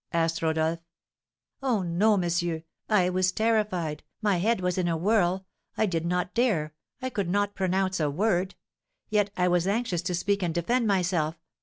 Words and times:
asked 0.13 0.41
Rodolph. 0.41 0.79
"Ah, 1.61 1.83
no! 1.83 2.17
monsieur, 2.17 2.63
I 2.89 3.11
was 3.11 3.31
terrified, 3.31 4.01
my 4.19 4.37
head 4.37 4.59
was 4.59 4.79
in 4.79 4.87
a 4.87 4.97
whirl, 4.97 5.45
I 5.77 5.85
did 5.85 6.07
not 6.07 6.33
dare, 6.33 6.73
I 7.03 7.11
could 7.11 7.29
not 7.29 7.53
pronounce 7.53 7.99
a 7.99 8.09
word, 8.09 8.55
yet 9.11 9.29
I 9.37 9.47
was 9.47 9.67
anxious 9.67 10.01
to 10.01 10.15
speak 10.15 10.41
and 10.41 10.55
defend 10.55 10.87
myself. 10.87 11.37